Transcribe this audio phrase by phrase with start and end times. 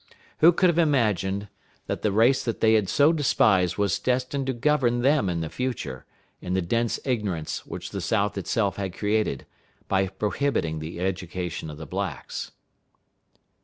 [0.39, 1.47] Who could have imagined
[1.85, 6.07] that the race they had so despised was destined to govern them in the future,
[6.41, 9.45] in the dense ignorance which the South itself had created,
[9.87, 12.49] by prohibiting the education of the blacks?